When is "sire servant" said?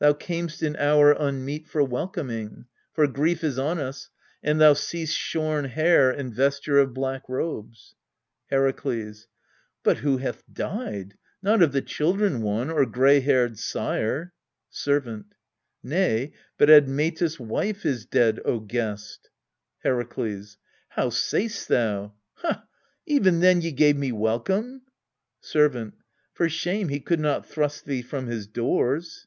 13.58-15.34